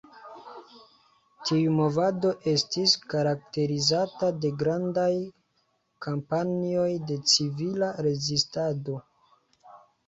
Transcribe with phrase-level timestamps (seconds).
[1.49, 5.13] Tiu movado estis karakterizata de grandaj
[6.09, 9.03] kampanjoj de civila rezistado.